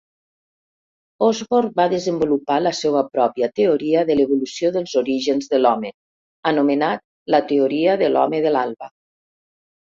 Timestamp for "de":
4.09-4.17, 5.55-5.63, 8.07-8.11, 8.49-8.59